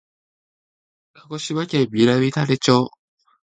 [1.13, 2.91] 鹿児島県南種子町